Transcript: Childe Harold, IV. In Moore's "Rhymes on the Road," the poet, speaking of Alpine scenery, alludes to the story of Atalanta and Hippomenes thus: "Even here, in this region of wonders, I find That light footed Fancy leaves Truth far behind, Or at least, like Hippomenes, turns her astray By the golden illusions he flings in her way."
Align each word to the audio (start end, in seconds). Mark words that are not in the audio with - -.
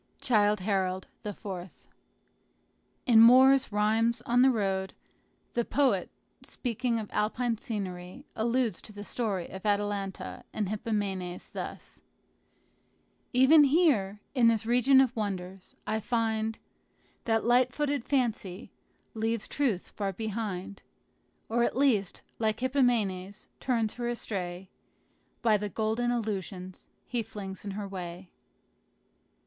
Childe 0.19 0.61
Harold, 0.61 1.05
IV. 1.23 1.45
In 3.05 3.19
Moore's 3.21 3.71
"Rhymes 3.71 4.23
on 4.23 4.41
the 4.41 4.49
Road," 4.49 4.95
the 5.53 5.63
poet, 5.63 6.09
speaking 6.41 6.97
of 6.97 7.07
Alpine 7.13 7.59
scenery, 7.59 8.25
alludes 8.35 8.81
to 8.81 8.91
the 8.93 9.03
story 9.03 9.47
of 9.49 9.63
Atalanta 9.63 10.43
and 10.53 10.69
Hippomenes 10.69 11.51
thus: 11.51 12.01
"Even 13.31 13.63
here, 13.65 14.19
in 14.33 14.47
this 14.47 14.65
region 14.65 15.01
of 15.01 15.15
wonders, 15.15 15.75
I 15.85 15.99
find 15.99 16.57
That 17.25 17.45
light 17.45 17.71
footed 17.71 18.03
Fancy 18.03 18.71
leaves 19.13 19.47
Truth 19.47 19.89
far 19.89 20.13
behind, 20.13 20.81
Or 21.47 21.61
at 21.63 21.77
least, 21.77 22.23
like 22.39 22.61
Hippomenes, 22.61 23.49
turns 23.59 23.93
her 23.93 24.07
astray 24.07 24.67
By 25.43 25.57
the 25.57 25.69
golden 25.69 26.09
illusions 26.09 26.89
he 27.05 27.21
flings 27.21 27.63
in 27.63 27.71
her 27.77 27.87
way." 27.87 28.31